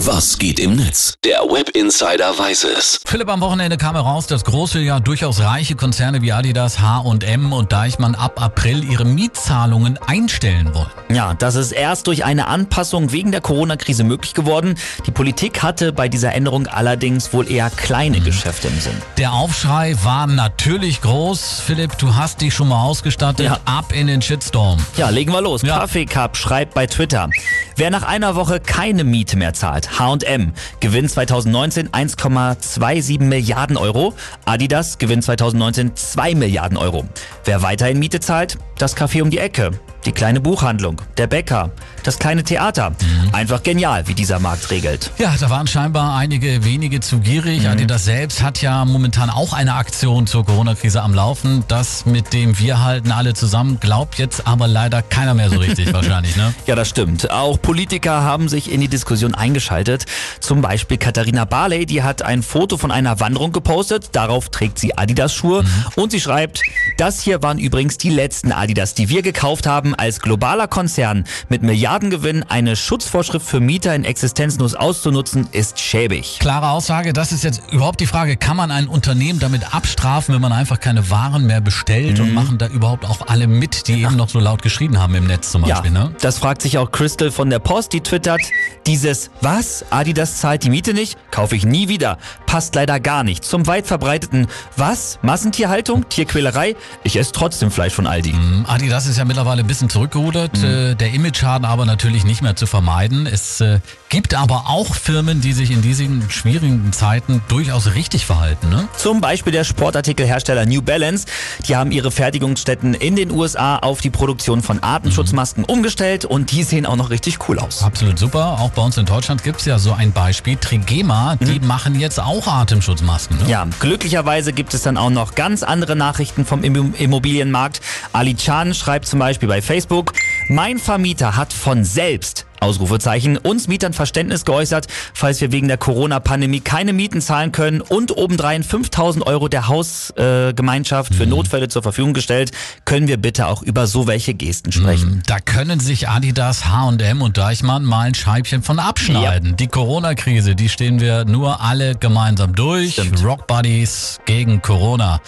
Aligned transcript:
Was 0.00 0.36
geht 0.38 0.60
im 0.60 0.76
Netz? 0.76 1.14
Der 1.24 1.38
Web 1.38 1.70
Insider 1.70 2.38
weiß 2.38 2.64
es. 2.64 3.00
Philipp, 3.06 3.30
am 3.30 3.40
Wochenende 3.40 3.78
kam 3.78 3.94
heraus, 3.94 4.26
dass 4.26 4.44
große, 4.44 4.78
ja 4.80 5.00
durchaus 5.00 5.40
reiche 5.40 5.74
Konzerne 5.74 6.20
wie 6.20 6.32
Adidas, 6.32 6.80
H&M 6.80 7.52
und 7.54 7.72
Deichmann 7.72 8.14
ab 8.14 8.40
April 8.40 8.84
ihre 8.84 9.06
Mietzahlungen 9.06 9.98
einstellen 10.06 10.74
wollen. 10.74 10.90
Ja, 11.08 11.32
das 11.32 11.54
ist 11.54 11.72
erst 11.72 12.08
durch 12.08 12.26
eine 12.26 12.46
Anpassung 12.46 13.10
wegen 13.10 13.32
der 13.32 13.40
Corona-Krise 13.40 14.04
möglich 14.04 14.34
geworden. 14.34 14.74
Die 15.06 15.12
Politik 15.12 15.62
hatte 15.62 15.94
bei 15.94 16.10
dieser 16.10 16.34
Änderung 16.34 16.66
allerdings 16.66 17.32
wohl 17.32 17.50
eher 17.50 17.70
kleine 17.70 18.20
Geschäfte 18.20 18.68
im 18.68 18.78
Sinn. 18.78 19.00
Der 19.16 19.32
Aufschrei 19.32 19.96
war 20.02 20.26
natürlich 20.26 21.00
groß. 21.00 21.62
Philipp, 21.64 21.96
du 21.96 22.14
hast 22.14 22.42
dich 22.42 22.52
schon 22.52 22.68
mal 22.68 22.82
ausgestattet. 22.82 23.46
Ja. 23.46 23.60
Ab 23.64 23.92
in 23.94 24.08
den 24.08 24.20
Shitstorm. 24.20 24.78
Ja, 24.98 25.08
legen 25.08 25.32
wir 25.32 25.40
los. 25.40 25.62
Ja. 25.62 25.78
Kaffee 25.78 26.04
Cup 26.04 26.36
schreibt 26.36 26.74
bei 26.74 26.86
Twitter. 26.86 27.30
Wer 27.76 27.90
nach 27.90 28.02
einer 28.02 28.34
Woche 28.34 28.60
keine 28.60 29.02
Miete 29.02 29.38
mehr 29.38 29.54
zahlt, 29.54 29.85
H&M, 29.98 30.52
Gewinn 30.80 31.08
2019 31.08 31.90
1,27 31.90 33.22
Milliarden 33.22 33.76
Euro. 33.76 34.14
Adidas, 34.44 34.98
Gewinn 34.98 35.22
2019 35.22 35.94
2 35.94 36.34
Milliarden 36.34 36.76
Euro. 36.76 37.04
Wer 37.44 37.62
weiterhin 37.62 37.98
Miete 37.98 38.20
zahlt, 38.20 38.58
das 38.78 38.96
Café 38.96 39.22
um 39.22 39.30
die 39.30 39.38
Ecke, 39.38 39.70
die 40.06 40.12
kleine 40.12 40.40
Buchhandlung, 40.40 41.02
der 41.18 41.26
Bäcker, 41.26 41.70
das 42.04 42.18
kleine 42.18 42.44
Theater. 42.44 42.92
Einfach 43.32 43.62
genial, 43.62 44.06
wie 44.06 44.14
dieser 44.14 44.38
Markt 44.38 44.70
regelt. 44.70 45.10
Ja, 45.18 45.34
da 45.38 45.50
waren 45.50 45.66
scheinbar 45.66 46.16
einige 46.16 46.64
wenige 46.64 47.00
zu 47.00 47.18
gierig. 47.18 47.68
Adidas 47.68 48.04
selbst 48.04 48.42
hat 48.42 48.62
ja 48.62 48.84
momentan 48.84 49.30
auch 49.30 49.52
eine 49.52 49.74
Aktion 49.74 50.26
zur 50.26 50.46
Corona-Krise 50.46 51.02
am 51.02 51.12
Laufen. 51.12 51.64
Das 51.66 52.06
mit 52.06 52.32
dem 52.32 52.58
wir 52.58 52.84
halten 52.84 53.10
alle 53.10 53.34
zusammen, 53.34 53.78
glaubt 53.80 54.18
jetzt 54.18 54.46
aber 54.46 54.68
leider 54.68 55.02
keiner 55.02 55.34
mehr 55.34 55.50
so 55.50 55.58
richtig 55.58 55.92
wahrscheinlich, 55.92 56.36
ne? 56.36 56.54
Ja, 56.66 56.76
das 56.76 56.88
stimmt. 56.88 57.30
Auch 57.30 57.60
Politiker 57.60 58.22
haben 58.22 58.48
sich 58.48 58.70
in 58.70 58.80
die 58.80 58.88
Diskussion 58.88 59.34
eingeschaltet. 59.34 60.06
Zum 60.38 60.60
Beispiel 60.60 60.98
Katharina 60.98 61.44
Barley, 61.44 61.84
die 61.84 62.04
hat 62.04 62.22
ein 62.22 62.44
Foto 62.44 62.76
von 62.76 62.92
einer 62.92 63.18
Wanderung 63.18 63.50
gepostet. 63.50 64.10
Darauf 64.12 64.50
trägt 64.50 64.78
sie 64.78 64.96
Adidas-Schuhe 64.96 65.64
und 65.96 66.12
sie 66.12 66.20
schreibt, 66.20 66.62
das 66.96 67.20
hier 67.22 67.42
waren 67.42 67.58
übrigens 67.58 67.98
die 67.98 68.10
letzten 68.10 68.52
Adidas, 68.52 68.94
die 68.94 69.08
wir 69.08 69.22
gekauft 69.22 69.66
haben. 69.66 69.94
Als 69.94 70.20
globaler 70.20 70.68
Konzern 70.68 71.24
mit 71.48 71.62
Milliardengewinn 71.62 72.44
eine 72.48 72.76
Schutzvorschrift 72.76 73.46
für 73.46 73.60
Mieter 73.60 73.94
in 73.94 74.04
Existenzlos 74.04 74.74
auszunutzen, 74.74 75.48
ist 75.52 75.78
schäbig. 75.78 76.38
Klare 76.38 76.70
Aussage, 76.70 77.12
das 77.12 77.32
ist 77.32 77.44
jetzt 77.44 77.62
überhaupt 77.72 78.00
die 78.00 78.06
Frage, 78.06 78.36
kann 78.36 78.56
man 78.56 78.70
ein 78.70 78.88
Unternehmen 78.88 79.38
damit 79.38 79.74
abstrafen, 79.74 80.34
wenn 80.34 80.42
man 80.42 80.52
einfach 80.52 80.80
keine 80.80 81.10
Waren 81.10 81.46
mehr 81.46 81.60
bestellt 81.60 82.20
und 82.20 82.32
machen 82.32 82.58
da 82.58 82.66
überhaupt 82.68 83.04
auch 83.04 83.26
alle 83.28 83.46
mit, 83.46 83.88
die 83.88 84.02
eben 84.02 84.16
noch 84.16 84.28
so 84.28 84.38
laut 84.40 84.62
geschrien 84.62 84.98
haben 84.98 85.14
im 85.14 85.26
Netz 85.26 85.50
zum 85.52 85.64
Ja, 85.64 85.76
Beispiel, 85.80 85.90
ne? 85.92 86.12
das 86.20 86.38
fragt 86.38 86.62
sich 86.62 86.78
auch 86.78 86.90
Crystal 86.90 87.30
von 87.30 87.50
der 87.50 87.58
Post, 87.58 87.92
die 87.92 88.00
twittert, 88.00 88.40
dieses 88.86 89.30
Was? 89.40 89.84
Adidas 89.90 90.38
zahlt 90.40 90.64
die 90.64 90.70
Miete 90.70 90.94
nicht? 90.94 91.16
Kaufe 91.30 91.56
ich 91.56 91.64
nie 91.66 91.88
wieder. 91.88 92.18
Passt 92.46 92.74
leider 92.74 93.00
gar 93.00 93.22
nicht. 93.24 93.44
Zum 93.44 93.66
weit 93.66 93.86
verbreiteten 93.86 94.46
Was? 94.76 95.18
Massentierhaltung? 95.22 96.08
Tierquälerei? 96.08 96.76
Ich 97.02 97.16
esse 97.16 97.32
trotzdem 97.32 97.70
Fleisch 97.70 97.92
von 97.94 98.06
Aldi. 98.06 98.34
Adidas 98.66 99.06
ist 99.06 99.16
ja 99.18 99.24
mittlerweile 99.24 99.60
ein 99.62 99.66
bisschen 99.66 99.88
zurückgerudert, 99.88 100.62
äh, 100.62 100.94
der 100.94 101.12
Image-Schaden 101.12 101.64
aber 101.64 101.84
natürlich 101.84 102.24
nicht 102.24 102.42
mehr 102.42 102.56
zu 102.56 102.66
vermeiden. 102.66 103.26
Es 103.26 103.60
äh, 103.60 103.80
gibt 104.08 104.34
aber 104.34 104.64
auch 104.68 104.94
Firmen, 104.94 105.40
die 105.40 105.52
sich 105.52 105.70
in 105.70 105.82
diesen 105.82 106.30
schwierigen 106.30 106.92
Zeiten 106.92 107.42
durchaus 107.48 107.94
richtig 107.94 108.24
verhalten, 108.26 108.68
ne? 108.68 108.88
Zum 108.96 109.20
Beispiel 109.20 109.52
der 109.52 109.64
Sportartikelhersteller 109.64 110.66
New 110.66 110.82
Balance. 110.82 111.26
Die 111.66 111.74
haben 111.76 111.90
ihre 111.90 112.10
Fertigungsstätten 112.10 112.94
in 112.94 113.16
den 113.16 113.30
USA 113.30 113.76
auf 113.78 114.00
die 114.00 114.10
Produktion 114.10 114.62
von 114.62 114.82
Atemschutzmasken 114.82 115.64
umgestellt 115.64 116.24
und 116.24 116.52
die 116.52 116.62
sehen 116.62 116.86
auch 116.86 116.96
noch 116.96 117.10
richtig 117.10 117.48
cool 117.48 117.58
aus. 117.58 117.82
Absolut 117.82 118.18
super. 118.18 118.58
Auch 118.60 118.70
bei 118.70 118.82
uns 118.82 118.96
in 118.96 119.06
Deutschland 119.06 119.42
gibt's 119.42 119.64
ja 119.64 119.78
so 119.78 119.92
ein 119.92 120.12
Beispiel. 120.12 120.56
Trigema, 120.56 121.36
die 121.36 121.60
machen 121.60 121.98
jetzt 121.98 122.20
auch 122.20 122.46
Atemschutzmasken. 122.46 123.38
Ne? 123.38 123.48
Ja, 123.48 123.66
glücklicherweise 123.80 124.52
gibt 124.52 124.74
es 124.74 124.82
dann 124.82 124.96
auch 124.96 125.10
noch 125.10 125.34
ganz 125.34 125.62
andere 125.62 125.96
Nachrichten 125.96 126.44
vom 126.44 126.62
Immo- 126.62 126.75
Immobilienmarkt. 126.76 127.80
Ali 128.12 128.34
Chan 128.34 128.74
schreibt 128.74 129.06
zum 129.06 129.18
Beispiel 129.18 129.48
bei 129.48 129.62
Facebook, 129.62 130.12
mein 130.48 130.78
Vermieter 130.78 131.36
hat 131.36 131.52
von 131.52 131.84
selbst 131.84 132.46
Ausrufezeichen, 132.60 133.36
uns 133.36 133.68
Mietern 133.68 133.92
Verständnis 133.92 134.44
geäußert, 134.44 134.86
falls 135.14 135.40
wir 135.40 135.52
wegen 135.52 135.68
der 135.68 135.76
Corona-Pandemie 135.76 136.60
keine 136.60 136.92
Mieten 136.92 137.20
zahlen 137.20 137.52
können 137.52 137.80
und 137.80 138.16
obendrein 138.16 138.62
5000 138.62 139.26
Euro 139.26 139.48
der 139.48 139.68
Hausgemeinschaft 139.68 141.12
äh, 141.12 141.14
für 141.14 141.26
Notfälle 141.26 141.68
zur 141.68 141.82
Verfügung 141.82 142.14
gestellt, 142.14 142.52
können 142.84 143.08
wir 143.08 143.16
bitte 143.16 143.46
auch 143.46 143.62
über 143.62 143.86
so 143.86 144.06
welche 144.06 144.34
Gesten 144.34 144.72
sprechen. 144.72 145.22
Da 145.26 145.40
können 145.40 145.80
sich 145.80 146.08
Adidas, 146.08 146.66
H&M 146.66 147.22
und 147.22 147.36
Deichmann 147.36 147.84
mal 147.84 148.06
ein 148.06 148.14
Scheibchen 148.14 148.62
von 148.62 148.78
abschneiden. 148.78 149.56
Die 149.56 149.68
Corona-Krise, 149.68 150.54
die 150.54 150.68
stehen 150.68 151.00
wir 151.00 151.24
nur 151.24 151.60
alle 151.60 151.94
gemeinsam 151.94 152.54
durch. 152.54 152.94
Stimmt. 152.94 153.24
Rock 153.24 153.46
Buddies 153.46 154.18
gegen 154.24 154.62
Corona. 154.62 155.20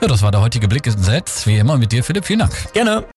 Ja, 0.00 0.08
das 0.08 0.22
war 0.22 0.30
der 0.30 0.40
heutige 0.40 0.68
Blick 0.68 0.86
ins 0.86 1.08
Netz. 1.08 1.46
Wie 1.46 1.56
immer 1.56 1.78
mit 1.78 1.92
dir, 1.92 2.04
Philipp. 2.04 2.24
Vielen 2.24 2.40
Dank. 2.40 2.52
Gerne. 2.72 3.04